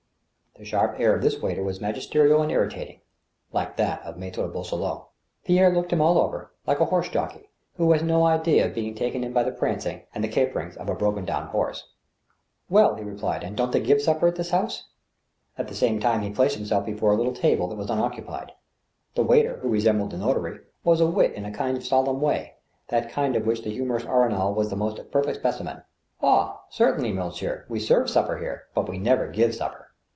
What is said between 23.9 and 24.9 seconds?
Amal was the